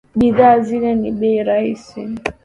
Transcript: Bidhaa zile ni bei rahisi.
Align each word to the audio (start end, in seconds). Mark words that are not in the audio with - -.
Bidhaa 0.19 0.59
zile 0.65 0.91
ni 0.99 1.09
bei 1.19 1.35
rahisi. 1.47 2.03